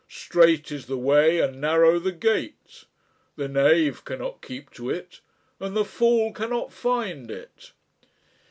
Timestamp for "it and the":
4.89-5.85